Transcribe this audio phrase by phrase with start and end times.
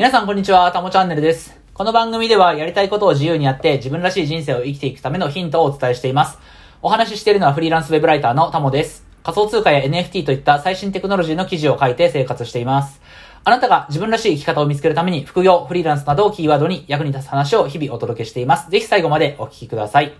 [0.00, 1.60] 皆さんこんにちは、たもチャンネルです。
[1.74, 6.38] この番組ではやりたいことを自由にやって自分らしい人生を生きていくためのヒントをお伝えしています。
[6.80, 9.04] お話ししているのはフリーランスウェブライターのタモです。
[9.22, 13.02] 仮想通貨や NFT といった最新テクノロジーの記事を書いて生活しています。
[13.44, 18.70] あなたが自分らしい生き方を見つけるために副業、フリーランスなどをキーワードに役に立つ話を日々お届けしています。
[18.70, 20.14] ぜひ最後までお聞きください。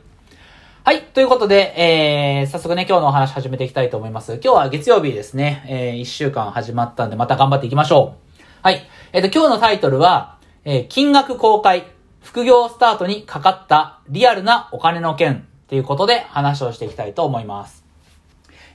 [0.84, 1.04] はい。
[1.04, 4.34] ということで、えー、早速ね、今日のお話始めていきたいと思います。
[4.44, 5.64] 今日は月曜日ですね。
[5.66, 8.30] えー、1週間始まったんで、また頑張っていきましょう。
[8.62, 8.89] はい。
[9.12, 17.84] えっ、と、今日のタイトルは、えー、金額公開、副業スタートにかかったリアルなお金の件っていうことで話をしていきたいと思います。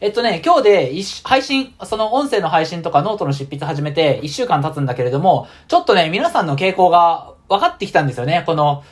[0.02, 0.92] えっとね、今日で
[1.24, 8.44] 配信、その音声の配信とかノートの執筆始めて1週間経つんだけれども、ちょっとね、皆さんの傾向が分かってきたんですよね。
[8.46, 8.84] この、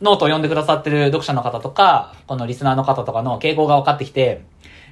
[0.00, 4.42] ノートを読んでくださってる読者の方とか、このリスナーの方とかの傾向が分かってきて、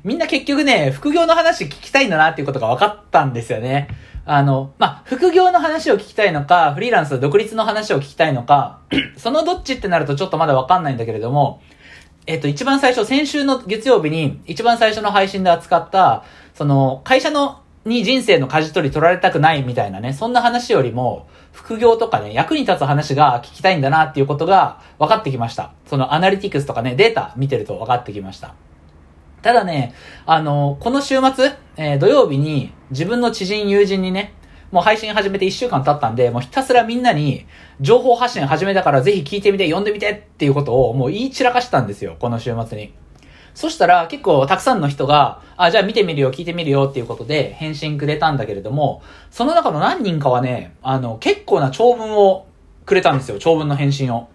[0.04, 3.88] みんな結局ね、副業の話聞きたいんだなっていうことが分かったんですよね。
[4.24, 8.80] あの、まあ、副業の話を聞きたいのか、フリーランス独立の話を聞きたいのか、
[9.16, 11.62] そのどっちってなるとちょっとまだ分かんないんだけれども、
[12.26, 16.24] えっと、一番最初、先週の月曜日に、一番最初の配信で扱った、
[16.54, 25.70] その、会社の、に人生の舵取り取られたくないみたいなね、そんな話よりも、副業とかね、役に立つ話が聞きたいんだなっていうことが分かってきました。
[25.86, 28.54] そのアナリティクスとかね、データ見てると分かってきました。
[29.46, 29.94] ただね、
[30.26, 34.34] あの、この週末、えー土曜日に自分の知人、友人にね、
[34.72, 37.46] もう配信始めて1週間経ったんで、もうひたすらみんなに、
[37.80, 42.92] 情報発信始めたからぜひ聞いてみて、読んでみてっていうことをもう言い散らかしたんですよ、この週末に。
[43.54, 52.46] そしたら結構たくさんの人が、あ、じゃあ見てみるよ、聞いてみるよっていうことで返信くれたんだけれども、その中の何人かはね、あの、結構な長文を
[52.84, 54.28] くれたんですよ、長文の返信を。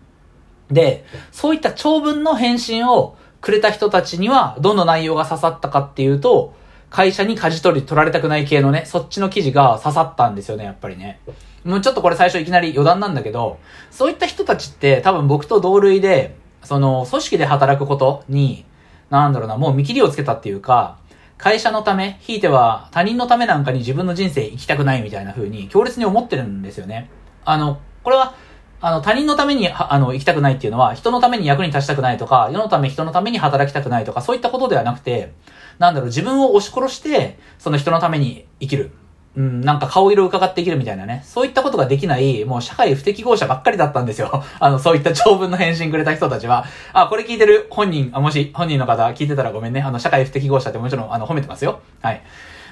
[0.72, 6.54] で、そういった長文の返信をくれた人たちには、どの内容が刺さったかっていうと、
[6.92, 11.20] 会社に舵取り取られたくない系のね、そっちの記事が刺さったんですよね、やっぱりね。
[11.64, 18.66] もうちょっとこれ最初いきなり余談なんだけど、そういった人たちって多分僕と同類で、その組織で働くことに、
[19.10, 20.98] なんだろうな、もう見切りをつけたっていうか、
[21.38, 27.10] 会社のため、ひいては他人のためなんかに自分の人生生きたくないみたいな風に強烈に思ってるんですよね。
[27.46, 28.36] あの、これは、
[28.82, 35.34] あの、他人のために、あの、生きたくないっていうのは、人のために役に立ちたくないとか、世のため、人のために働きたくないとか、そういったことではなくて、
[35.78, 38.92] なんだろう、自分を押し殺して、その人のために生きる。
[39.36, 41.22] うん、なんか顔色を伺って生きるみたいなね。
[41.26, 44.44] そういったことができない、もう社会不適合者ばっかりだったんですよ。
[44.60, 46.66] あの、そういった長文の返信くれた人たちは。
[46.92, 49.82] あ、これ聞いてる本人、あ、もし本人の方聞いてたらごめんね。
[49.82, 51.80] あの、社会不適合者ってもちろん、あの、褒めてますよ。
[52.02, 52.22] はい。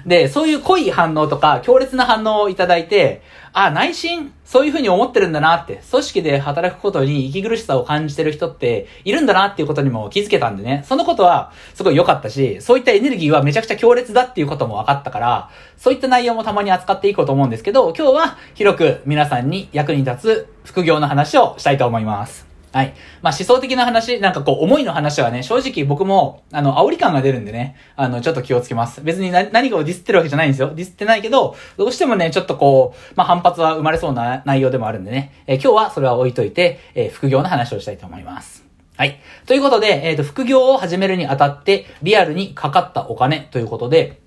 [0.06, 3.22] で、そういう濃い反応とか、強烈な反応をいただいて、
[3.54, 22.49] あ、内心、そういうふうに思ってるんだなって、組織で働くことに息苦しさを感じてる人っているんだなっていうことにも気づけたんでね、そのことはすごい良かったし、そういったエネルギーはめちゃくちゃ強烈だっていうことも分かったから、そういった内容もたまに扱っていこうと思うんですけど、今日は広く皆さんに役に立つ副業の話をしたいと思います。
[22.72, 22.94] はい。
[23.22, 29.02] まあ、思想的な話、なんかこう、思いの話はね、正直僕も、あの、煽り感が出るんでね、あの、ちょっと気をつけます。
[29.02, 30.72] 別に何何かをディスってるわけじゃないんですよ。
[30.76, 38.64] ディスってないけど、どうしてもね、ちょっとこう、まあ、反発は生まれそうな内容でもあるんでね、えー今日はそれは置いといて、えー副業の話をしたいと思います。
[38.98, 39.20] はい。
[39.48, 44.20] ということで、えっ、と、副業を始めるにあたって、リアルにかかったお金ということで、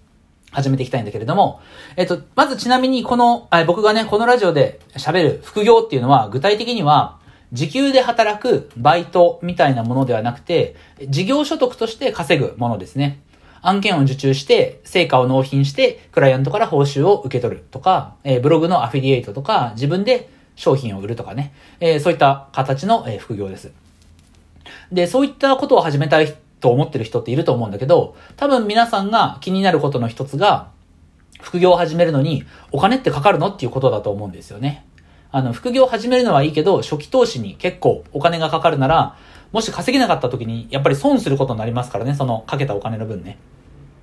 [0.52, 1.60] 始めていきたいんだけれども、
[1.96, 7.18] えっと、まずちなみにこの、僕がね、このラジオで喋る副業っていうのは、具体的には、
[7.52, 10.74] 時給で働くバイトみたいなものではなくて、
[11.08, 13.20] 事業所得として稼ぐものですね。
[13.60, 23.70] 案件を受注して、成果を納品して、クライアントから報酬を受け取るとか、えーブログのアフィリエイトとか、自分で商品を売るとかね、えーそういった形の、えー副業です。
[24.90, 30.70] で、そういったことを始めたいと思ってる人っていると思うんだけど、多分皆さんが気になることの一つが、
[31.40, 34.86] 副業を始めるのにお金ってかかるのっていうことだと思うんですよね。
[35.32, 39.16] あの、副業始めるのはいいけど、初期投資に結構お金がかかるなら、
[39.50, 43.38] もし稼げなかった時に、やっぱり損することになりますからね、そのかけたお金の分ね。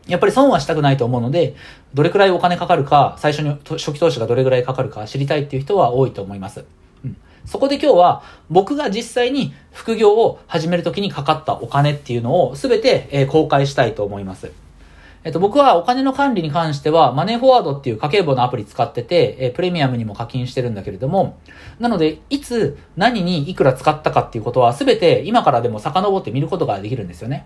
[0.08, 1.56] やっぱり損はしたくないと思うので、
[1.94, 6.66] どれくらいお金かかるか、最初に初期投資がどれくらいかかるか知りたいっていう人は多いと思います。
[7.06, 7.16] うん。
[7.46, 14.52] そこで今日は僕が実際に副業を始めるときにかかったお金っていうのを全て、え公開したいと思います。
[15.24, 21.38] えっと、僕はお金の管理に関しては、マネーフォワードっていう家計簿のアプリ使ってて、えプレミアムにも課金してるんだけれども、
[21.78, 27.46] なので、いつ、何にいくら使ったかっていうことは、すべて今からでも遡って見ることができるんですよね。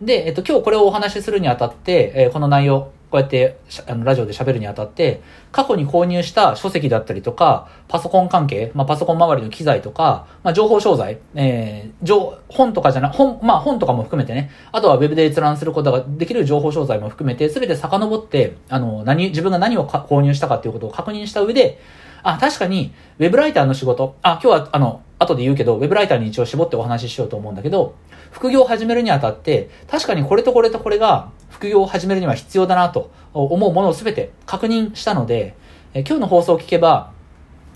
[0.00, 3.58] で、えっと、今日これをお話しするにあたって、えこの内容、こうやって
[3.88, 5.20] あのラジオで喋るにあたって、
[5.50, 21.80] 過去に購入した書籍だったりとか、パソコン関係、まあ、パソコン周りの機材とか、まあ、情報商材、えー、情、本とかじゃな、本、まあ、本とかも含めてね、あとはウェブで閲覧することができる情報商材も含めて、すべて遡って、あの、何、自分が何を購入したかっていうことを確認した上で、
[22.22, 27.94] あ、確かに、ウェブライターの仕事、あ、今日は、あの、後で言うけど、ウェブライターに一応絞ってお話ししようと思うんだけど、
[28.30, 35.54] 副業を始めるにあたって、確かにこれとこれとこれが、副業を始めるには必要だなと思うものを全て確認したので、
[35.92, 37.12] え今日の放送を聞けば、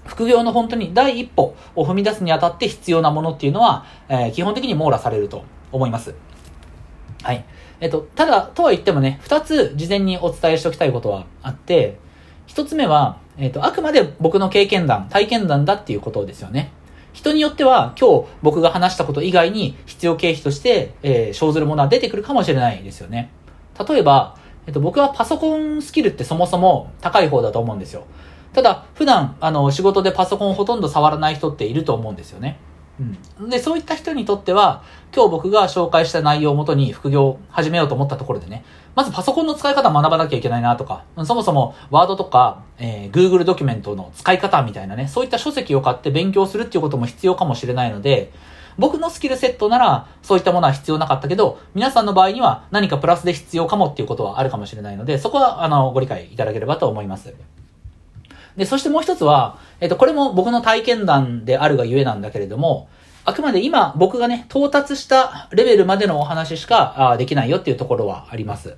[0.07, 6.15] 副業の本当に第一歩を踏み出すにあたって必要なものっていうのは、えー、基本的に網羅されると思います。
[7.23, 7.45] はい。
[7.81, 11.99] えっと、ただ、とは言ってもね、二つ事前にお伝えしておきたいことはあって、
[12.47, 16.73] 一つ目は、えっと、あくまで僕の経験談、体験談だっていうことですよね。
[17.15, 23.31] 人によっては今日僕が話したこと以外に必要経費として、えー、生ずるものは出てくるかもしれないですよね。
[23.89, 28.05] 例えば、えっと、僕はパソコンスキルってそもそも高い方だと思うんですよ。
[28.53, 32.59] ただ、普段、あの、仕事でパソコンほとんど触らない人っていると思うんですよね。
[33.01, 33.51] うん。
[33.51, 34.83] で、そういった人にとっては、
[35.15, 38.65] 今日僕が紹介した内容をもとに副業を始めようと思ったところでね、
[38.95, 48.33] まずパソコンの使い方を学ばなきゃいけないなとか、そもそもワードとか、えー、Google ドキュメントの使い方みたいなね、そういった書籍を買って勉強するっていうことも必要かもしれないので、
[48.79, 57.35] 僕のスキルセットなら、そういったものは必要なかったけど、皆さんの場合には何かプラスで必要かもっていうことはあるかもしれないので、そこは、あの、ご理解いただければと思います。
[58.57, 62.89] で、そしてもう一つは、えっと、これも僕の体験談であるがゆえなんだけれども、
[63.25, 68.77] あくまで今僕がね、到達したレベルまでのお話しかあできないよっていうところはあります。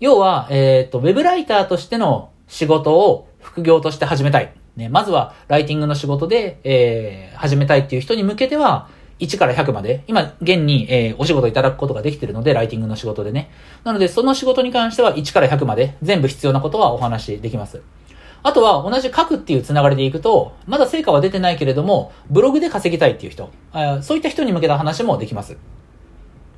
[0.00, 4.52] 要は、えっ、と、ウェブライターとしての仕事を副業として始めたい。
[4.76, 8.88] ね、まずは、ライティングの仕事で、えー、始めたいっていう人に向けては、
[9.20, 13.50] 1から100まで、今、現に、えー、お仕事いただくことができてるので、ライティングの仕事でね。
[13.84, 17.82] なので、その仕事に関しては1から100まで、全部必要なことはお話しできます。
[18.44, 23.50] あとは同じ書くっていうつながりでいくと、まだ成果は出てないけれども、ブログで稼ぎたいっていう人、
[24.02, 25.56] そういった人に向けた話もできます。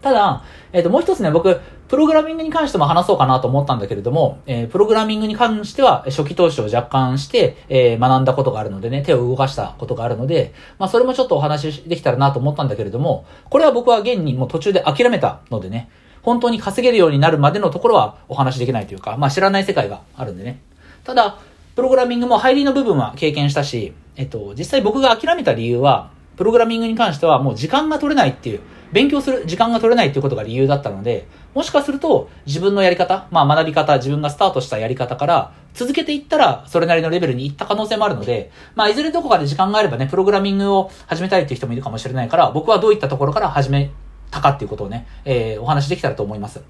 [0.03, 0.43] ただ、
[0.73, 15.89] えっ、ー、と、もう一つね、僕、プログラミングに関しても話そうかなと思ったんだけれども、えー、プログラミングに関しては初期投資を若干して、えー、学んだことがあるのでね、手を動かしたことがあるので、まあ、それもちょっとお話しできたらなと思ったんだけれども、これは僕は現にもう途中で諦めたのでね、
[16.23, 20.61] 本当に稼げるようになるまでのところはお話しできないというか、まあ、知らない世界があるんでね。
[21.05, 21.39] ただ、
[21.77, 28.61] プログラミングも入りの部分は経験したし、えっと、実際僕が諦めた理由は、プログラミングに関してはもう時間が取れないっていう、
[28.93, 43.91] 勉強する時間が取れないっていうことが理由だったので、もしかすると自分のやり方、まあ学び方、自分がスタートしたやり方から続けていったらそれなりのレベルに行った可能性もあるので、まあいずれどこかで時間があればね、プログラミングを始めたいっていう人もいるかもしれないから、僕はどういったところから始め
[44.31, 46.63] たかっていうことをね、えー、お話できたらと思います。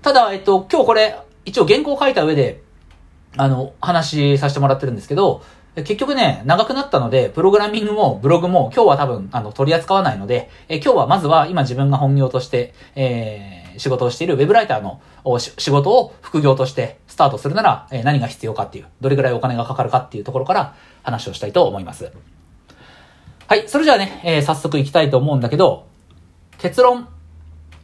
[0.00, 2.67] ただ、えっと、今日これ、一応原稿を書いた上で、
[3.38, 5.42] あの、話させてもらってるんですけど、
[5.76, 15.00] 結局ね、長くなったので、プログラミングもブログも今日は多分、あの、取り扱わないので、え今日はまずは今自分が本業として、えー、仕事をしているウェブライターの
[15.38, 22.12] 仕事を副業としてスタートするなら、え何が必要かっていう、どれぐらいお金がかかるかっていうところから話をしたいと思います。
[23.46, 25.86] はい、それじゃあね、えー、早速行きたいと思うんだけど、
[26.58, 27.08] 結論、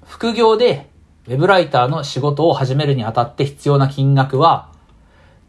[0.05, 0.91] 副業で
[1.27, 4.74] ウェブライターの仕事を始めるにあたって必要な金額は、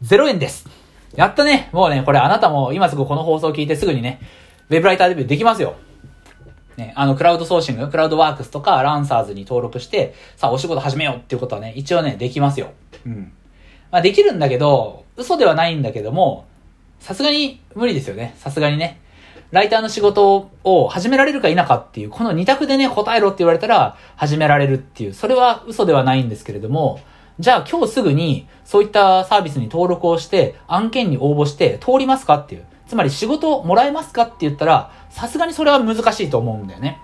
[0.02, 0.68] 0円です。
[1.14, 1.70] やったね。
[1.72, 4.20] もうね、これあなたも今すぐこの放送を聞いてすぐにね、
[4.68, 5.76] ウェブライターデビューできますよ。
[6.76, 12.72] ね、あの、クラウドソーシング、クラウドワークスとか、ランサーズに登録して、さあ、お仕事始めようっていうことはね、一応ね、できますよ。
[13.06, 13.32] うん。
[13.90, 16.46] まあ、できるんだけど、嘘ではないんだけども、
[17.00, 18.34] さすがに無理ですよね。
[18.36, 19.00] さすがにね。
[19.52, 27.00] ライターの仕事を始められるか否かっていう、この二択でね、答えろって言われたら、始められるっていう、それは嘘ではないんですけれども、
[27.38, 32.64] じゃあ今日すぐにそういったサービスに登録をして案件に応募して通りますかっていう。
[32.86, 37.00] つまり仕事をもらえますかって言ったら、さすがにそれは難しいと思うんだよね。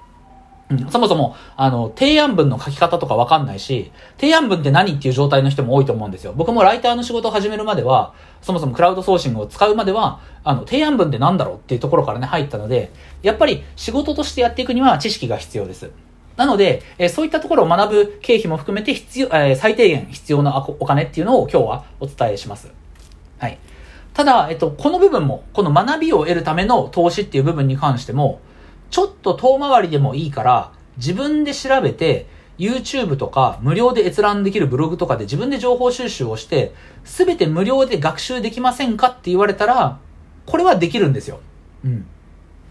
[0.71, 6.33] うん、そもそも、あの、提案文の書き方とかわかんないし、提案文って何っていう状態の人も多いと思うんですよ。
[6.35, 15.91] 僕もライターの仕事を始めるまでは、そもそもクラウドソーシングを使うまでは、あの、提案文って何だろうっていうところからね、入ったので、やっぱり仕事としてやっていくには知識が必要です。
[16.37, 22.73] なので、えそういったところを学ぶ経費も含めて必要、え最低限必要なお金っていうのを今日はお伝えします。
[23.39, 23.59] はい。
[24.15, 28.41] ただ、えっと、この部分も、この学びを得るための投資っていう部分に関しても、
[28.91, 32.27] ちょっと遠回りでもいいから、自分で調べて、
[32.59, 36.75] YouTube とか無料で閲覧できるブログとかで自分で情報収集をして、
[37.05, 39.99] すべて無料で学習できませんかって言われたら、
[40.47, 41.41] これはできるんですよ。
[41.85, 42.07] うん。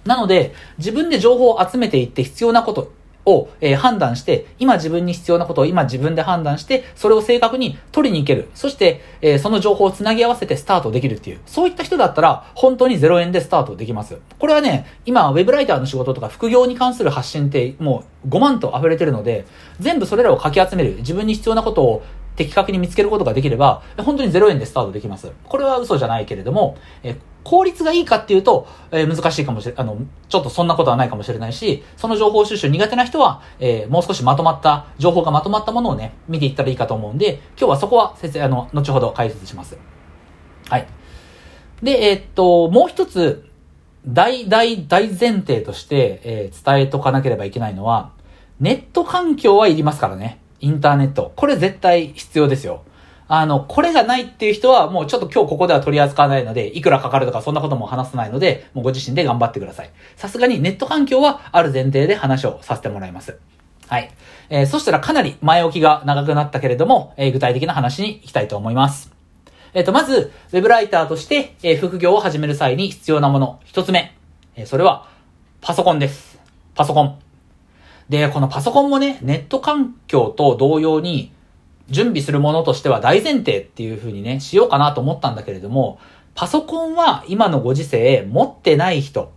[0.06, 2.91] なので、自分で情報を集めていって必要なこと、
[3.25, 8.50] を、えー、判断して、今自分に必要なことを今自分で判断して、それを正確に取りに行ける。
[8.54, 11.40] そして、えー、その情報をつなぎ合わせてスタートできるっていう。
[11.46, 14.18] そういった人だったら、本当に0円でスタートできます。
[14.40, 19.46] これはね、今、ウェブライターの仕事とか副業に関する発信って、もう5万と溢れてるので、
[19.80, 20.98] 全部それらをかき集める。
[20.98, 22.04] 自分に必要なことを
[22.36, 25.32] 的確に見つけることができれば、本当に0円でスタートできます。
[25.44, 29.98] これは嘘じゃないけれども、え効率がいいかっていうと、えー、難しいかもしれ、あの、
[30.30, 39.78] ちょっとそんなことはないかもしれないし、その情報収集苦手な人は、えー、もう少しまとまった、情報がまとまったものをね、見ていったらいいかと思うんで、今日はそこは先生、あの、後ほど解説します。
[40.70, 40.88] はい。
[41.82, 43.50] で、えー、っと、もう一つ、
[44.06, 48.12] 大、大、大前提として、え、伝えとかなければいけないのは、
[48.60, 50.41] ネット環境はいりますからね。
[50.62, 51.34] インターネット。
[51.36, 52.84] これ絶対必要ですよ。
[53.27, 59.91] あの、これがないっていう人はもうちょっと今日ここでは取り扱わないので、いくらかかるとかそんなことも話さないので、もうご自身で頑張ってください。
[60.15, 63.38] さすがにネット環境はある前提で話をさせてもらいます。
[63.88, 64.12] はい。
[64.50, 69.12] えー、そしたらかなり前置きが長くなったけれども、えー、具体的な話に行きたいと思います。
[69.74, 74.13] えっ、ー、と、まず、ウェブライターとして、え、副業を始める際に必要なもの、一つ目。
[74.58, 75.08] え、それは、
[75.62, 76.38] パソコンです。
[76.75, 77.31] パソコン。
[78.12, 81.32] で、このパソコンもね、ネット環境と同様に、
[81.89, 85.98] 準備するものとしては大前提っていう風にね、しようかなと思ったんだけれども、
[86.36, 89.32] パソコンは今のご時世持ってない人、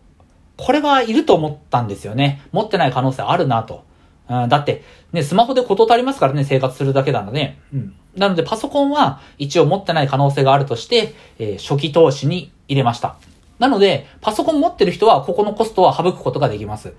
[0.57, 2.43] これはいると思ったんですよね。
[2.51, 3.85] 持ってない可能性あるなと。
[4.29, 7.57] うん、だって、ね、スマホで事足りますからね、生活するだけなので。
[7.73, 7.95] うん。
[8.17, 13.15] なので、パソコンは一応持ってない可能性があるとして、えー、初期投資に入れました。
[13.61, 16.95] なので、パソコン持ってる人は、ここのコストは省くことができます。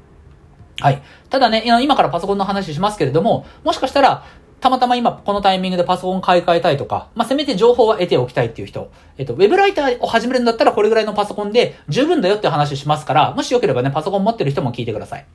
[0.79, 1.01] はい。
[1.29, 4.24] ただね、今からパソコンの話しますけれども、もしかしたら、
[4.60, 15.25] たまたま今このタイミングでパソコン買い替えたいとか、まあ、せめて情報は得ておきたいっていう人、えっと、ウェブライターを始めるんだったらこれぐらいのパソコンで十分だよって話しますから、もしよければね、パソコン持ってる人も聞いてください。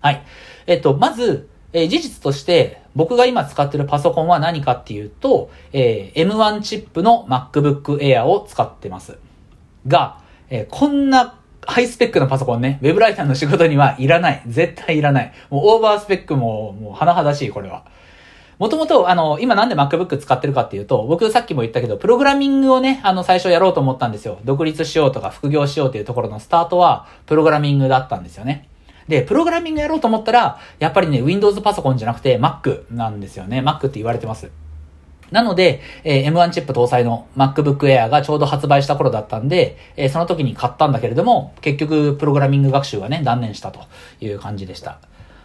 [0.00, 0.22] はい。
[0.66, 9.18] えっと、まず、えー、事実として、僕が今使ってるパソコンは何かっていうと、えー、M1 チップの MacBook Air を使ってます。
[9.86, 10.18] が、
[10.50, 11.37] えー、こんな
[11.70, 14.42] ハイスペックなパソコンね、ウェブライターの仕事にはいらない。
[14.46, 15.32] 絶対いらない。
[15.50, 17.84] もうオーバースペックも、もう甚だしい、これは。
[18.58, 24.38] もともと、あの、今なんで MacBook 使ってるかっていうと、僕さっきも言ったけど、プログラミングをね、あの、最初やろうと思ったんですよ。
[24.46, 28.66] 独立しようとか副業しようっていうところのスタートは、プログラミングだったんですよね。
[29.06, 33.60] で、プログラミングやろうと思ったら、やっぱりね、Windows パソコンじゃなくて Mac なんですよね。
[33.60, 34.50] Mac って言われてます。
[35.30, 43.80] なので、えー、M1 チップ搭載の MacBook Air がちょうど発売した頃だったんで、えー、その時に買ったんだけれども、結局、プログラミング学習はね、断念したと
[44.20, 44.98] いう感じでした。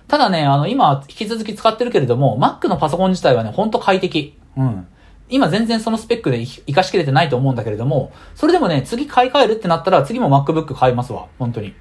[0.07, 4.37] ただね、あの、今、引き続き使ってるけれども、Mac のパソコン自体はね、ほんと快適。
[4.57, 4.87] うん。
[5.29, 11.27] 今全然そのスペックで活かしきれてないと思うんだけれども、それでもね、次買い替えるってなったら、次も MacBook 買いますわ。
[11.39, 11.73] 本当に。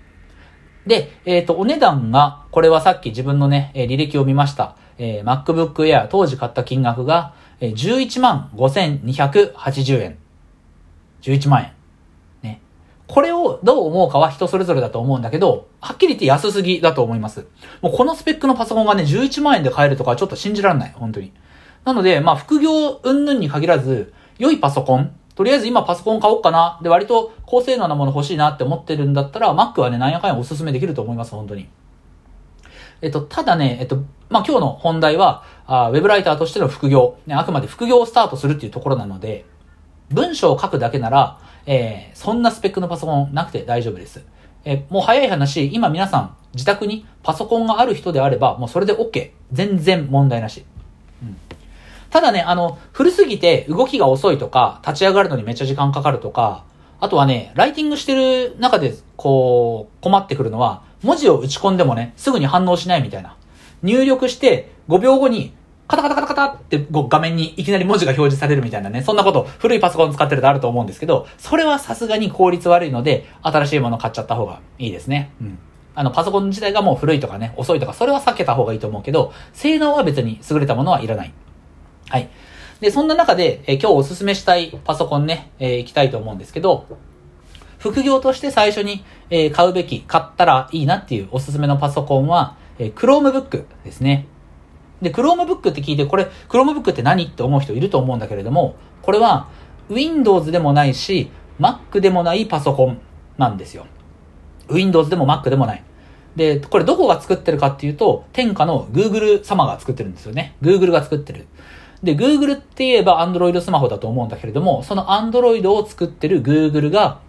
[0.87, 4.77] で、えっ、ー、と、お値段が、これはさっき自分のね、履歴を見ました。
[4.99, 10.19] えー、MacBook Air、当時買った金額が、えー、11万5280円。
[11.23, 11.73] 11万円。
[12.43, 12.61] ね
[13.07, 17.47] これをどう思うかは人それぞれだと思うんだけど、はっきり言って安すぎだと思います。
[17.81, 21.33] もうこのスペックのパソコンがね、11万円で買えるとかちょっと信じられない、本当に。
[21.85, 26.81] なので、まあ副業云々に限らず、良いパソコン、とりあえず今パソコン買おうかな。
[26.83, 31.69] で、割と高性能なもの欲しいなって思ってるんだったら、Mac はね、なんやかんやおすすめできると思います、本当に。
[33.03, 39.47] えっと、ただね、えっと、まあ、今日の本題は、あウェブライターとしての副業、ね、あくまで副業をスタートするっていうところなので、
[40.11, 44.23] 文章を書くだけなら、えー、そんなスペックのパソコンなくて大丈夫です。
[44.67, 49.31] えー、もう早い話、今皆さん自宅にパソコンがある人であれば、もうそれで OK。
[49.51, 50.67] 全然問題なし。
[51.23, 51.39] うん。
[52.11, 56.65] ただね、あの、古すぎて動きが遅いとか、立ち上がるのにめっちゃ時間かかるとか、
[57.01, 63.37] あとはね、ライティングしてる中で、こう、困ってくるのは、文字を打ち込んでもね、すぐに反応しないみたいな。
[63.83, 65.53] 入力して5秒後に
[65.93, 75.33] カタカタカタカタって画面にいきなり文字が表示されるみたいなね、そんなこと古いパソコン使ってるとあると思うんですけど、それはさすがに効率悪いので、新しいもの買っちゃった方がいいですね。
[75.43, 75.59] うん。
[75.95, 81.35] あの、パソコン自体がもう古いとかね、遅いとか、それは避けた方がいいと思うけど、性能は別に優れたものはいらない。
[82.09, 82.31] はい。
[82.81, 86.87] で、そんな中で、え今日おすすめしたいパソコンね、えー、行きたいと思うんですけど、
[87.77, 94.27] 副業として最初に、え、買うべき、買ったらいいなっていうおすすめのパソコンは、え、Chromebook ですね。
[95.03, 99.49] で、Chromebook って聞いて、これ、Chromebook って何って思う人いると思うんだけれども、これは、
[99.91, 101.31] Windows でもないし、
[101.61, 103.01] Mac でもないパソコン
[103.37, 103.87] なんですよ。
[104.71, 105.83] Windows でも Mac でもない。
[106.37, 110.57] で、これどこが作ってるかっていうと、天下の Google 様が作ってるんですよね。
[110.63, 111.47] Google が作ってる。
[112.03, 117.21] で、Google って言えば Android スマホだと思うんだけれども、その Android を作ってる Google が、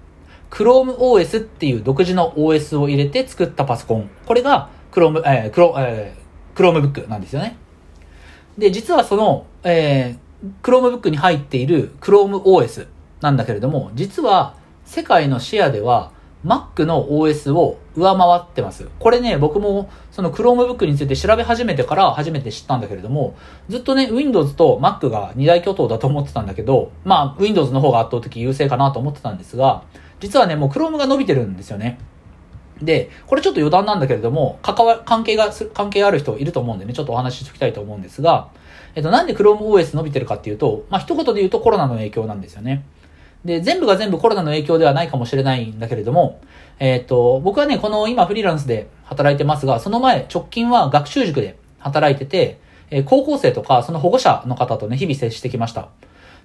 [0.49, 4.09] Chrome OS っていう独自の OS を入れて作ったパソコン。
[4.25, 7.57] これが Chrome、えー、Chrome、えー、Chromebook なんですよね。
[8.57, 12.87] で、実はその、えー、Chromebook に入っている Chrome OS
[13.21, 14.55] なんだけれども、実は
[14.85, 16.11] 世界のシェアでは
[16.45, 18.89] Mac の OS を上回ってます。
[18.99, 23.35] これね、僕もその Chromebook について調べ始めてから初めて知ったんだけれども、
[23.69, 29.83] ずっとね、Windows と Mac が二大巨頭だと思ってたんだけど、まあ、Windows の方が圧倒的優勢かなと思ってたんですが、
[30.19, 31.99] 実はね、もう Chrome が伸びてるんですよね。
[32.81, 38.49] で、これちょっと余談なんだけれども、関わ、関係が、関係ある人いると思うんでね、ちょっとお話ししておきたいと思うんですが、
[38.95, 42.83] えっと、なんで ChromeOS 伸びてるかっていうと、まあ、一言で言うとコロナの影響なんですよね。
[43.45, 46.39] で、全部が全部コロナの影響ではないかもしれないんだけれども、
[46.79, 55.89] えっと、僕はね、この今フリーランスで働いてますが、その前、直近は学習塾で働いてて、え高校生とか、その保護者の方とね、日々接してきました。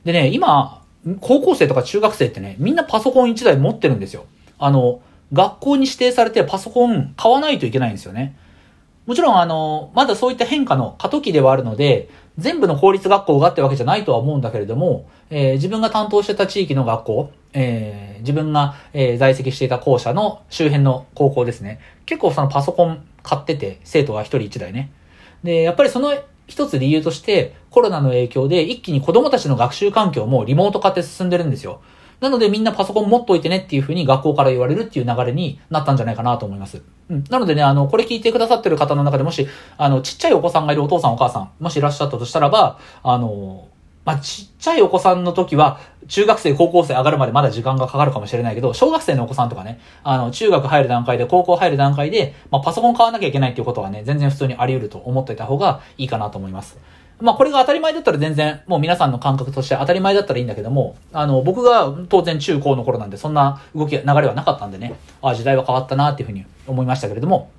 [0.05, 0.83] でね、今、
[1.21, 4.25] 高校生とか中学生ってね、みんなパソコン1台持ってるんですよ。
[4.59, 5.01] あの、
[5.33, 8.37] 学校に指定されてパソコン買わないといけないんですよね。
[9.07, 21.81] もちろん、あの、まだそういった変化の過渡期ではあるので、全部の公立学校がってわけじゃないとは思うんだけれども、えー自分が担当してた地域の学校、えー自分が、えー在籍していた校舎の周辺の高校ですね。
[22.05, 24.91] 結構そのパソコン買ってて、生徒が一人一台ね。
[25.43, 26.15] で、やっぱりその
[26.47, 31.81] 一つ理由として、コロナの影響で一気に子供たちの学習環境もリモート化って進んでるんですよ。
[32.21, 36.83] なのでみんなパソコン持っといてねっていうふうに学校から言われるっていう流れになったんじゃないかなと思います。
[37.11, 37.25] うん。
[37.31, 39.47] なのでね、あの、これ聞いてくださってる方の中でもし、
[39.77, 43.69] あの、ちっちゃいお子さんがいるお父さんお母さん、もしいらっしゃったとしたらば、あの、
[44.05, 56.79] まあ、ちっちゃいお子さんの時は、中学生、高校生上がるまでまだ時間がかかるかもしれないけど、小学生のお子さんとかね、あの、中学入る段階で、高校入る段階で、まあ、パソコン買わなきゃいけないっていうことはね、全然普通にあり得ると思っていた方がいいかなと思います。
[57.21, 67.51] まあ、これが当たり前だったら全然、もう皆さんの感覚として当たり前だったらいいんだけども、あの、僕が当然中高の頃なんで、そんな動き、流れはなかったんでね、ああ時代は変わったなっていうふうに思いましたけれども、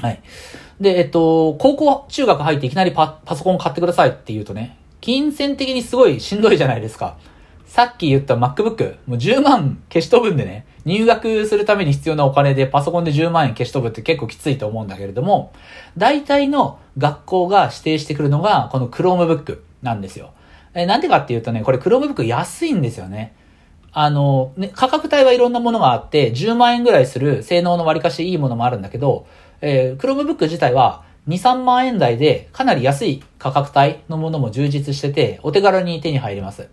[0.00, 0.20] はい。
[0.80, 7.16] で、えっと、高校、中学入っていきなりパパソコン買ってくださいって言うとね、金銭的にすごいしんどいじゃないですか。
[7.66, 15.52] さっき言った MacBook、もう10万消し飛ぶんでね、入学するために必要なお金でパソコンで10万円消し飛ぶって結構きついと思うんだけれども、
[15.96, 20.32] 大体の学校が指定してくるのが、この Chromebook なんですよ。
[20.74, 23.34] え、なんでかっていうとね、これ Chromebook 安いんですよね。
[23.92, 29.26] あの、ね、価格帯はいろんなものがあって、10万円ぐらいする性能の割かしいいものもあるんだけど、
[29.60, 36.68] えー、Chromebook 自体は2、3万円台でかなり安い価格帯のものも充実してて、お手軽に手に入ります。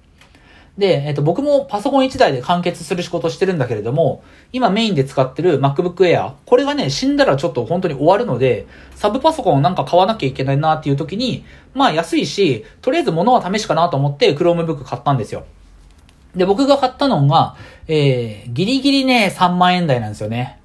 [0.80, 8.66] で、えっと、僕もパソコン1台で完結する仕事してるんだけれども、今メインで使ってる MacBook Air、これがね、死んだらちょっと本当に終わるので、
[8.96, 15.44] サブパソコンをなんか買わなきゃいけないなっていう時に、まあ安いし、とりあえず物は試しかなと思って Chromebook 買ったんですよ。
[16.34, 17.58] で、僕が買ったのが、
[17.90, 20.62] えー、ギリギリね、3万円台なんですよね。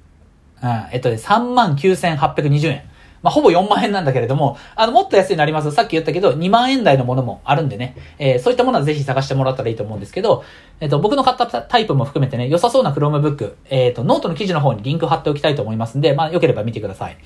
[0.63, 2.83] うん、えっとね、39,820円。
[3.25, 5.71] まあ、ほぼ4万円なんだけれども、あの、もっと安いのあります。
[5.71, 10.43] さっき言ったけど、2万円台のものもあるんでね、えー、そういったものはぜひ探してもらったらいいと思うんですけど、
[10.79, 17.17] えっと、僕の買ったタイプも含めてね、良さそうな Chromebook、えっと、ノートの記事の方にリンク貼っておきたいと思いますんで、まあ、よければ見てください。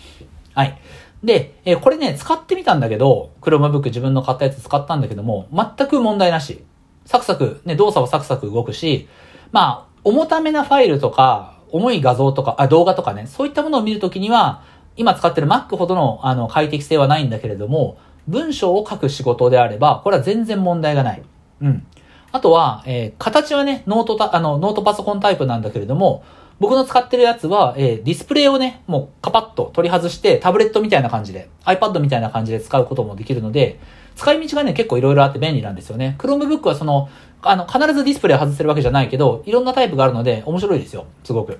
[0.54, 0.80] はい。
[1.22, 6.64] で、えこれね、使ってみたんだけど、Chromebook 自分の買ったやつ使ったんだけども、全く問題なし。
[7.04, 9.10] サクサク、ね、動作はサクサク動くし、
[9.52, 14.64] まあ、重ためなファイルとか、重い画像とか、あ、動画とかね、そういったものを見るときには、
[15.00, 21.24] 今使ってる Mac ほどの、あの、快適性はないんだけれども、文章を書く仕事であれば、これは全然問題がない。
[21.62, 21.88] うん。
[22.34, 26.24] あとは、えー形はね、ノートた、あの、ノートパソコンタイプなんだけれども、
[26.60, 33.80] 僕の使ってるやつは、えーディスプレイをね、もうカパッと取り外して、タブレットみたいな感じで、iPad みたいな感じで使うこともできるので、
[34.18, 36.16] 使い道がね、結構いろいろあって便利なんですよね。
[36.20, 37.08] Chromebook はその、
[37.42, 41.06] あの、必ずディスプレイ外せるわけじゃないけど、いろんなタイプがあるので、面白いですよ。
[41.24, 41.58] すごく。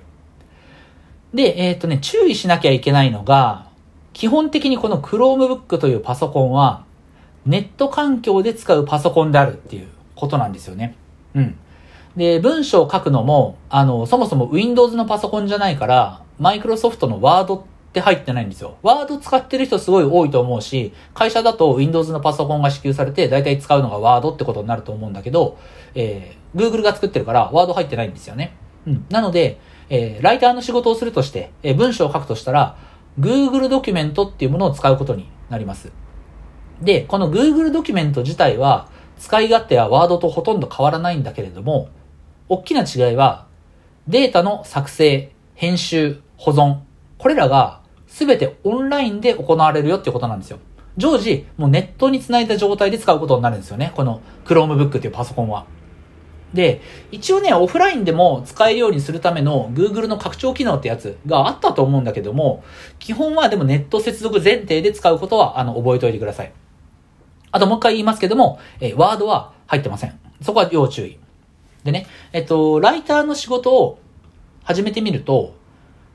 [1.34, 3.68] で、えっ、とね、注意しなきゃいけないのが、
[4.12, 6.84] 基本的にこの Chromebook というパソコンは、
[7.46, 10.96] ネット環境で使うパソコンであるっていうことなんですよね。
[11.34, 11.56] うん。
[12.16, 17.62] で、文章を書くのも、あの、そもそも Windows のパソコンじゃないから、Microsoft の Word っ
[17.92, 18.76] て入ってないんですよ。
[18.82, 25.58] Word 使ってる人すごい多いと思うし、会社だと Windows のパソコンが支給されて、大体使うのが Word ってことになると思うんだけど、
[25.94, 28.56] えー、Google が作ってるから、Word 入ってないんですよね。
[28.86, 29.06] うん。
[29.08, 29.58] なので、
[29.90, 32.76] えー、ライターの仕事をするとして、えー文章を書くとしたら、
[33.18, 35.92] Google ドキュメントっていうものを使うことになります。
[36.80, 41.88] で、この Google ドキュメント自体は、使い勝手は Word とほとんど変わらないんだけれども、
[42.48, 43.46] 大きな違いは、
[44.08, 46.78] データの作成、編集、保存、
[47.18, 50.58] これらが全てオンラインで行われるよってことなんですよ。
[50.96, 53.92] 常時、もうネットにつないだ状態で使うことになるんですよね。
[53.94, 55.66] この Chromebook っていうパソコンは。
[56.54, 62.64] で、一応ね、オフラインでも使えるようにするための Google の拡張機能ってやつがあったと思うんだけども、
[62.98, 66.52] 基本はでもネット接続前提で使うことは、あの、覚えておいてください。
[67.52, 70.18] あともう一回言いますけども、えー、ワードは入ってません。
[70.42, 71.18] そこは要注意。
[71.84, 73.98] でね、えっと、ライターの仕事を
[74.64, 75.54] 始めてみると、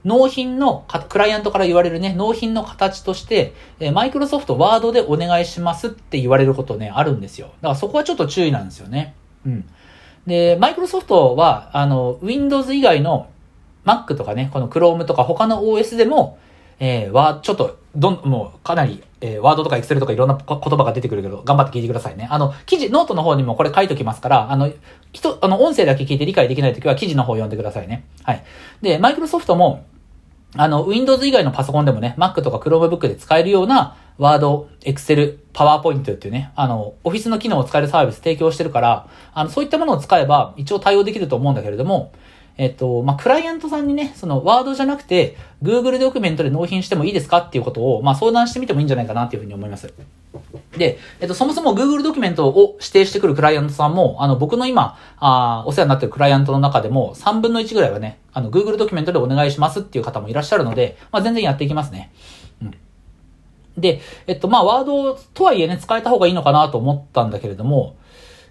[0.04, 7.48] 納品の、クライアントから言われるね、納品の形として、えマイクロソフトワードでお願いしますって言われることね、あるんですよ。
[7.48, 9.15] だからそこはちょっと注意なんですよね。
[9.48, 9.65] うん。
[10.28, 13.28] で、マイクロソフトは、あの、Windows 以外の
[13.86, 16.40] Mac とかね、この Chrome とか他の OS でも、
[16.80, 22.28] えー、は、ちょっと、どん、もう、かなり、えー、ワードとかエクセルとかいろんな言葉が出てくるけど、頑張って聞いてくださいね。
[22.30, 24.72] あの、記事、ノートの方にもこれ書いときますから、あの、
[25.14, 28.06] 人、あの、音声だけ聞いて理解できないときは記事の方読んでくださいね。
[28.24, 28.44] はい。
[28.82, 29.86] で、マイクロソフトも、
[30.58, 42.12] あの、Windows 以外のパソコンでもね、Mac とか Chromebook で使えるような、ワード、Excel、PowerPoint っていうね、あの、オフィスの機能を使えるサービス提供してるから、あの、そういったものを使えば一応対応できると思うんだけれども、
[42.58, 49.94] えっと、まあ、クライアントさんにね、そのワードじゃなくて、Google ドキュメントで納品してもいいですかっていうことを、まあ、相談してみてもいいんじゃないかなっていうふうに思います。
[50.78, 62.12] で、えっと、そもそも Google ドキュメントを指定してくるクライアントさんも、あの、僕の今、あお世話になってるクライアントの中でも、3分の1ぐらいはね、あの、Google ドキュメントでお願いしますっていう方もいらっしゃるので、まあ、全然やっていきますね。
[63.78, 67.96] で、えっと、まあ、ワードとはいえね、使えた方がいいのかなと思ったんだけれども、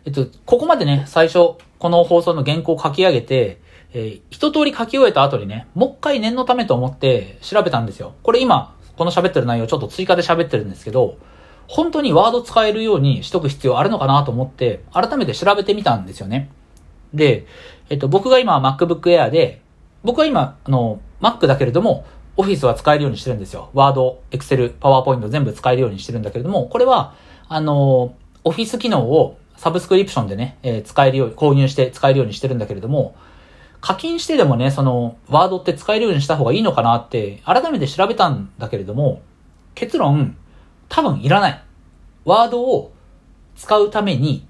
[0.05, 3.61] えっと、ここまでね、最初、この放送の原稿を書き上げて、
[3.95, 8.15] えー、一通り書き終えた後にね、もう一回念のためと思って調べたんですよ。
[8.23, 11.17] これ今、この喋ってる内容ちょっと追加で喋ってるんですけど、
[11.69, 16.51] 本当にワード使えるようにしとく必要あるのかなと思って、改めて調べてみたんですよね。
[17.15, 17.47] で、
[17.89, 19.63] えっと、僕が今 MacBook Air で、
[20.03, 22.05] 僕は今、あの、Mac だけれども、
[22.37, 23.71] Office は使えるようにしてるんですよ。
[23.75, 27.15] Word、Excel、PowerPoint 全部使えるようにしてるんだけれども、これは、
[27.49, 33.15] あの、Office 機能をサブスクリプションでね、えー、使えるように、購入して使えるようにしてるんだけれども、
[33.81, 39.23] 課金してでもね、その、ワードって使えるようにした方がいいのかなって、改めて調べたんだけれども、
[39.75, 40.37] 結論、
[40.89, 41.63] 多分いらない。
[42.25, 42.93] ワードを
[43.57, 44.47] 使うために、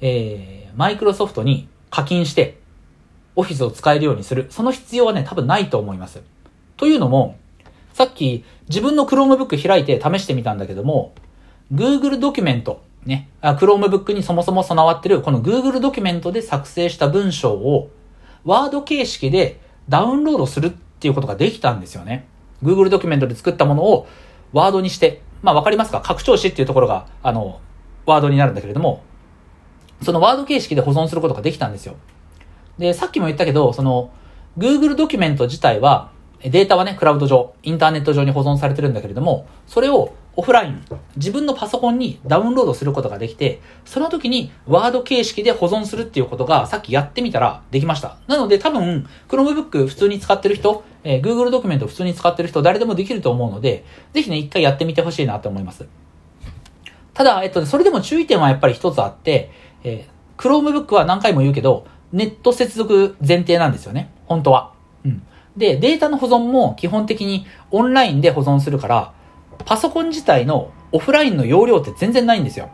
[0.00, 2.58] えー、マイクロソフトに課金して、
[3.36, 4.46] オフィスを使えるようにする。
[4.50, 6.22] その必要はね、多分ないと思います。
[6.78, 7.36] というのも、
[7.92, 11.12] さっき自分の Chromebook 開いて試してみたんだけども、
[11.72, 17.90] Google ドキュメント、ね、Chromebook にそもそも備わってるこの Google ドキュメントで作成した文章を
[18.44, 22.26] ワード形式でダウンロードするっていうことができたんですよね。
[22.62, 24.06] Google ドキュメントで作ったものを
[24.52, 26.00] ワードにして、まあわかりますか？
[26.00, 27.60] 拡張子っていうところが、あの、
[28.06, 29.02] ワードになるんだけれども、
[30.02, 31.96] そのワード形式で保存することができたんですよ。
[32.78, 34.10] で、さっきも言ったけど、その、
[34.56, 36.10] Google ドキュメント自体は、
[36.42, 40.84] データはね、クラウド上、インターネット上に保存されてるんだけれども、それをオフライン、
[41.16, 48.18] 自分のパソコンにダウンロードすることができて、その時にワード形式で保存するっていうことがさっきやってみたらできました。
[48.28, 55.88] なので多分、Chromebook 普通に使ってる人、えー、Google ドキュメント普通に使ってる人、誰でもできると思うので、ぜひね、一回やってみてほしいなと思います。
[57.14, 59.50] ただ、えっと、それでも注意点はやっぱり一つあって、
[59.82, 64.12] えー、Chromebook は何回も言うけど、ネット接続前提なんですよね。
[64.26, 64.72] 本当は。
[65.04, 65.22] うん。
[65.58, 69.12] で、データの保存も基本的にオンラインで保存するから、
[69.66, 72.70] パソコン自体のオフラインの容量って全然ないんですよ。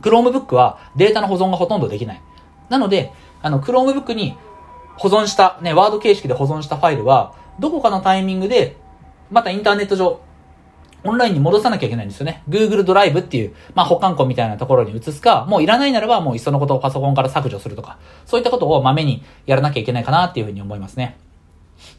[0.00, 2.22] Chromebook はデータの保存がほとんどできない。
[2.70, 4.36] なので、あの、Chromebook に
[4.96, 8.76] 保存した、ね、ワード形式で保存したファイルは、どこかのタイミングで、
[9.30, 10.20] またインターネット上、
[11.04, 12.42] オンラインに戻さなきゃいけないんですよね。
[12.48, 21.16] Google ドライブっていう、まあ保管庫みたいなところに移すか、もういらないならばもういっそのことをパソコンから削除するとか、そういったことをまめにやらなきゃいけないかなっていうふうに思いますね。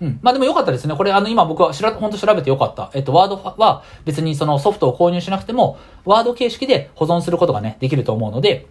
[0.01, 0.19] うん。
[0.21, 0.95] まあでもよかったですね。
[0.95, 2.91] これあの今僕はしら、本当調べてよかった。
[2.93, 8.67] えっと、ワードは別にそのソフトを購入しなくても、ワード形式で保存することがね、できると思うので、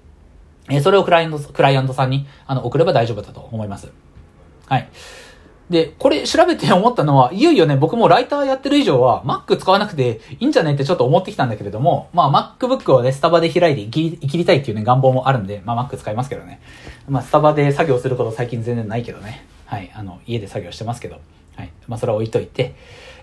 [0.71, 3.91] えそれをクライアント、クライアントさんにあの送れば大丈夫だと思います。
[4.67, 4.89] はい。
[5.71, 16.61] で、これ調べて思ったのは、いよいよね、僕もライターやってる以上は、Mac 使わなくていいんじゃねってちょっと思ってきたんだけれども、まあ MacBook をね、スタバで開いて生きりたいっていうね、願望もあるんで、まあ Mac 使いますけどね。
[17.07, 19.47] まあスタバで作業すること最近全然ないけどね。
[19.69, 19.91] はい。
[19.95, 21.21] あの、家で作業してますけど。
[21.55, 21.71] はい。
[21.89, 22.75] まあ、それは置いといて、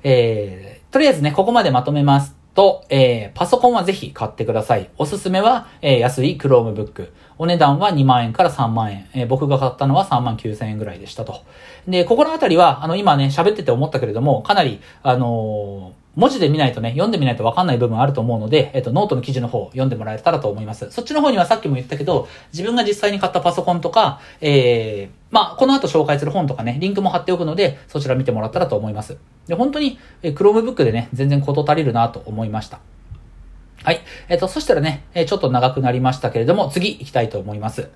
[0.03, 4.91] えー、とりあえずね、ここまでまとめますと、えー、パソコンはぜひ買ってください。
[4.99, 7.09] おすすめは、えー、安い Chromebook。
[7.39, 9.09] お値段は2万円から3万円。
[9.15, 11.41] えー、僕が買ったのは3万9千円ぐらいでしたと。
[11.87, 20.89] で、ここのあたりは、あの、今ね、喋ってて思ったけれども、かなり、あのー文字で見ないとね、読んでみないとわかんない部分あると思うので、えっと、ノートの記事の方読んでもらえたらと思います。
[20.91, 29.17] そっちの方にはさっきも言ったけど、自分が実際に買ったパソコンとか、えー、まあ、この後紹介する本とかね、リンクも貼っておくので、そちら見てもらったらと思います。
[29.47, 32.79] で、本当に、えー、Chromebook でね、全然事足りるなと思いました。
[33.83, 34.01] はい。
[34.29, 37.89] えっ、と、そしたらね、えちょっと長くなりましたけれども、次行きたいと思います。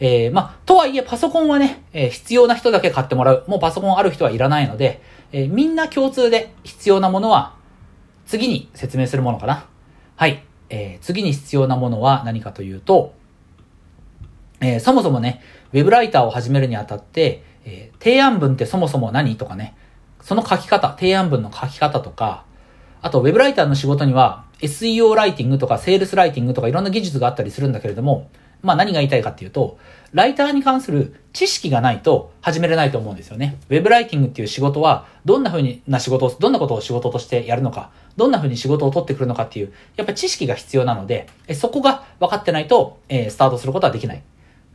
[0.00, 3.44] えー、まあ、とはいえパソコンはね、えー、必要な人だけ買ってもらう。
[3.46, 5.00] もうパソコンある人はいらないので、
[5.34, 7.56] えー、みんな共通で必要なものは、
[8.24, 9.66] 次に説明するものかな。
[10.14, 10.44] はい。
[10.70, 13.14] えー、次に必要なものは何かというと、
[14.60, 15.42] えー、そもそもね、
[15.72, 19.76] ウェブライターを始めるにあたって、えー、提案文ってそもそも何とかね、
[20.20, 22.44] その書き方、提案文の書き方とか、
[23.02, 28.30] あと、ウェブライターの仕事には、SEO ライティングとか、セールスライティングとかいろんな技術があったりするんだけれども、
[28.64, 29.78] まあ何が言いたいかっていうと、
[30.12, 33.56] ライターに関する知識がないと始めれないと思うんですよね。
[33.68, 44.22] ウェブライティングっていう仕事は、どんな風にな仕事を、どんなことを仕事としてやるのか、どんな風に仕事を取ってくるのかっていう、やっぱ知識が必要なので、そこが分かってないと、えー、スタートすることはできない。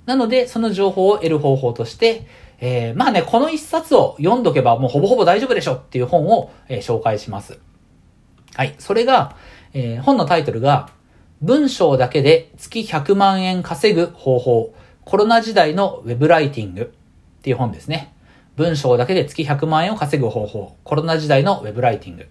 [0.06, 2.28] なので、その情報を得る方法として、
[2.60, 7.60] えー、まあね、この一冊を読んどけばもうほぼほぼ大丈夫でしょっていう本を、えー、紹介します。
[8.56, 8.76] はい。
[8.80, 9.38] それが、
[9.74, 10.90] えー、本のタイトルが、
[11.42, 14.74] 文章だけで月100万円稼ぐ方法、
[15.06, 18.14] コロナ時代のウェブライティングっていう本ですね。
[18.58, 22.28] 文章だけで月100万円を稼ぐ方法、コロナ時代のウェブライティング。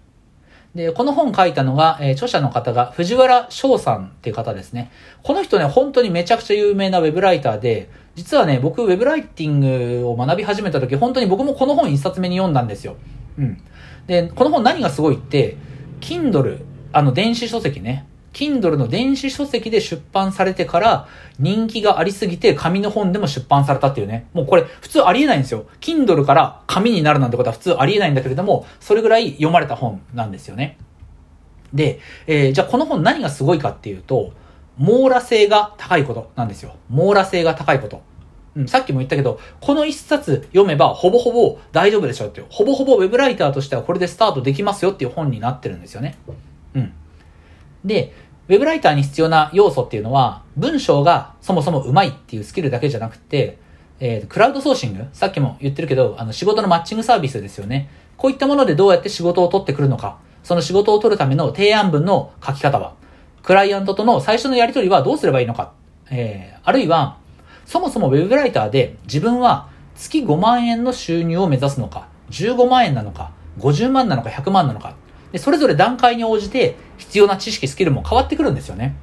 [0.75, 4.91] で、この本書いたのが、えー、著者の方が藤原翔さんっていう方ですね。
[5.23, 12.95] この人ね、本当にめちゃくちゃ有名なウェブライターで、実はね、僕ウェブライティングを学び始めた時、本当に僕もこの本一冊目に読んだんですよ。
[13.39, 13.63] うん。
[14.05, 15.57] で、この本何がすごいって、
[15.99, 18.05] Kindle、あの電子書籍ね。
[18.33, 21.07] Kindle の電子書籍で出版されてから
[21.39, 24.27] 人気がありすぎて紙の本でも出版されたっていうね。
[24.33, 25.65] もうこれ普通ありえないんですよ。
[25.81, 30.77] Kindle から紙になるなんてことは普通ありえないんだけれども、それぐらい読まれた本なんですよね。
[31.73, 34.33] で、えー、じゃあこの本何がすごいかっていうと、
[34.77, 36.75] 網羅性が高いことなんですよ。
[36.89, 38.01] 網羅性が高いこと。
[38.55, 42.47] うん、さっきも言ったけど、この一冊読めばほぼほぼ大丈夫でしょうっていう。
[42.49, 46.17] ほぼほぼウェブライターとしてはこれでスタートできますよっていう本になってるんですよね。
[47.85, 48.13] で、
[48.47, 53.59] ウェブライターに必要な要素っていうのは、文章がそもそも上手いっていうスキルだけじゃなくて、
[53.99, 57.89] えー、クラウドソーシングさっきも言ってるけど、あの、仕事のマッチングサービスですよね。
[58.17, 62.95] こういったものでどうやって仕事を取ってくるのか、その仕事を取るための提案文の書き方は、
[63.43, 65.73] クライアントとの最初のやり取りはどうすればいいのか、
[66.09, 67.17] えー、あるいは、
[67.65, 74.29] そもそもウェブライターで自分は月5万円の収入を目指すのか、15万円なのか、50万なのか。
[74.29, 74.95] 100万なのか、
[75.31, 78.95] で、それぞれ段階に応じて必要な知識、スキルも変わってくるんですよね。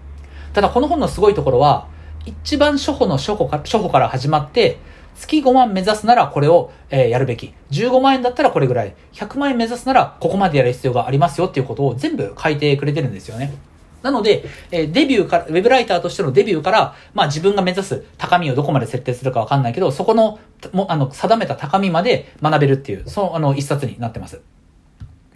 [0.52, 1.88] ただこの本のすごいところは、
[2.24, 4.78] 一番初歩の初歩か初歩から始まって、
[5.16, 7.54] 月5万目指すならこれを、え、やるべき。
[7.70, 8.94] 15万円だったらこれぐらい。
[9.14, 13.54] 100万円目指すならここまでやる必要がありますよっていうことを全部書いてくれてるんですよね。
[14.02, 20.38] なので、え、デビューから、ウェブライターとしてのデビューから、まあ自分が目指す高みをどこまで設定するかわかんないけど、そこの、
[20.72, 24.40] も、あの、定めた高みまで学べるっていう、その、あの、一冊になってます。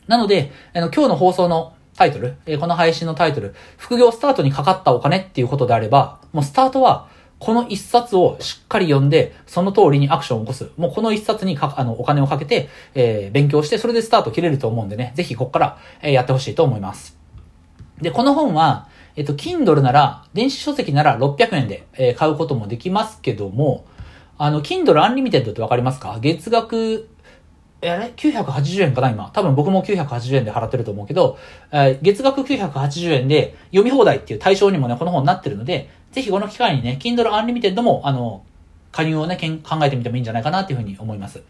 [0.07, 7.09] なので、あの、今日の放送のタイトル、え、この配信のタイトル、副業スタートにかかったお金っていうことであれば、もうスタートは、
[7.39, 10.71] この一冊をしっかり読んで、その通りにアクションを起こす。
[10.79, 17.19] もうこの一冊にか、あの、お金をかけて、えー、勉強して、それでスタート切れると思うんでね、ぜひここから、え、やってほしいと思います。
[18.01, 23.85] で、この本は、えっと、Kindle なら、電子書籍なら600円で、え、買うこともできますけども、
[24.39, 26.17] あの、Kindle Unlimited ってわかりますか？
[26.23, 27.10] 月額
[27.83, 29.31] え、あれ ?980 円かな今。
[29.33, 31.39] 多分僕も980円で払ってると思うけど、
[31.73, 38.45] えー、月額980円で読み放題っていう対象にもね、この本になってるので、ぜひこの機会にね、Kindle Unlimited も、あの、
[38.93, 41.43] 加入をね、考えてみてもいいんじゃないかなっていうふうに思います。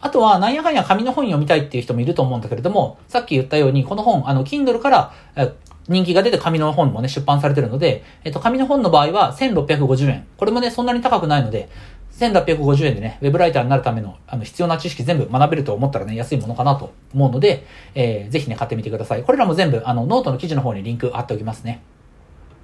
[0.00, 5.54] あとは、なんやかんや紙の本読みたいっていう人もいると思うんだけれども、さっき言ったように、この本、あの、Kindle から、え
[5.86, 10.26] 人気が出て紙の本もね、出版されてるので、えっと、紙の本の場合は1650円。
[10.38, 11.68] これもね、そんなに高くないので、
[12.18, 19.24] 1650円でね、ウェブライターになるためのあの必要な知識全部学べると思ったらね、安いものかなと思うので、えー、ぜひね、買ってみてください。
[19.24, 21.82] これらも全部、あの、ノートの記事の方にリンク貼っておきますね。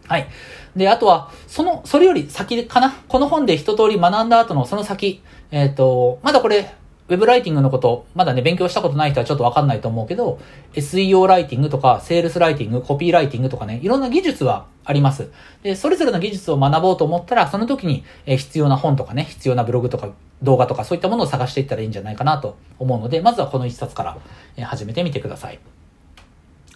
[0.07, 0.29] はい。
[0.77, 2.93] で、あとは、その、それより先かな？
[3.09, 6.73] この本で一通り学んだ後のその先、えっ、ー、と、まだこれ、
[7.11, 10.39] ウェブライティングのこと、まだね、勉強したことない人はちょっとわかんないと思うけど、
[10.75, 15.29] SEO ライティングとか、セールスライティング、コピーライティングとかね、いろんな技術はあります。
[15.65, 20.11] で、それぞれの技術を学ぼうと思ったら、その時に、え必要な本とかね、必要なブログとか
[20.45, 24.17] 動画とかそういったものを探していったらいいんじゃないかなと思うので、まずはこの一冊から、
[24.57, 25.59] え始めてみてください。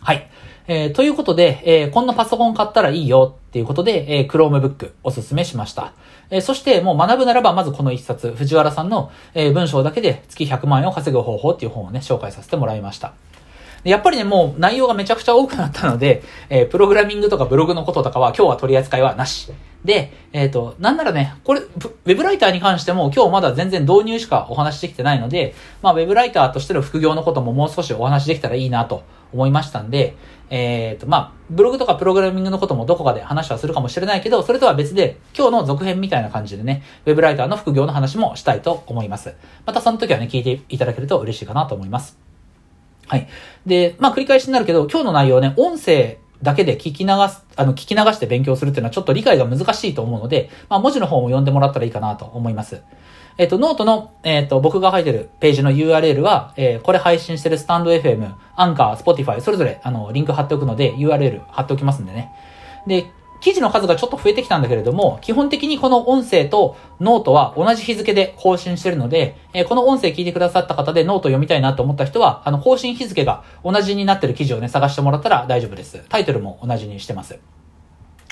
[0.01, 0.29] はい。
[0.67, 5.93] えー、ということで、えー、こんなパソコン買ったらいいよっていうことで、えー、Chromebook おすすめしました。
[6.29, 13.13] えー、そしてもう学ぶならば、まずこの一冊、藤原さんの、えー、文章だけで月100万円を稼ぐ方法っていう本をね、紹介させてもらいました。
[13.85, 19.53] やっぱりね、もう内容がめちゃくちゃ多くなったので、えー、プログラミングとかブログのこととかは今日は取り扱いはなし。
[19.85, 30.17] で、えっ、ー、と、なんならね、これ、ウェブライターに関しても今日まだ全然導入しかお話しできてないので、まあ、ウェブライターとしての副業のことももう少しお話できたらいいなと思いましたんで、
[30.49, 39.35] えっ、ー、と、まあ、ブログとかプログラミングのこともどこかで話はするかもしれないけど、それとは別で、今日の続編みたいな感じでね、ウェブライターの副業の話もしたいと思います。
[39.67, 42.19] またその時はね、聞いていただけると嬉しいかなと思います。
[43.07, 43.29] はい。
[43.67, 52.83] で、まあ繰り返しになるけど、今日の内容ね、音声だけで聞き流す、あの、聞き流して勉強するっていうのはちょっと理解が難しいと思うので、まあ文字の方も読んでもらったらいいかなと思います。
[53.37, 62.31] えっ、と、ノートの、えっ、と、僕が書いてるページの URL は、えー、これ配信してるスタンド FM、アンカー、スポティファイ、それぞれ、あの、リンク貼っておくので、URL 貼っておきますんでね。
[62.87, 63.11] で、
[63.45, 76.07] 記事の数がちょっと増えてきたんだけれども、基本的にこの音声とノートは同じ日付で更新してるので、えー、この音声聞いてくださった方でノート読みたいなと思った人は、あの、更新日付が同じになってる記事をね、探してもらったら大丈夫です。
[76.09, 77.39] タイトルも同じにしてます。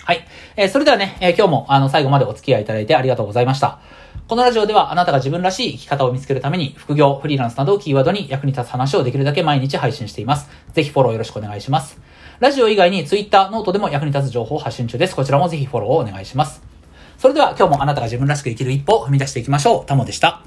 [0.02, 0.26] はい。
[0.56, 3.80] えー、それではね、えー、今日もあの、最後までお付き合いいただいてありがとうございました。
[4.28, 10.48] このラジオではあなたが自分らしい生き方を見つけるために副業、フリーランスなどをキーワードに役に立つ話をできるだけ毎日配信しています。
[10.72, 12.00] ぜひフォローよろしくお願いします。
[12.42, 15.14] ラジオ以外に Twitter、ノートでも役に立つ情報を発信中です。
[15.14, 16.60] こちらもぜひフォローをお願いします。
[17.16, 19.86] それでは今日もあなたが自分らしく生きる一歩を踏み出していきましょう。
[19.86, 20.42] タモでした。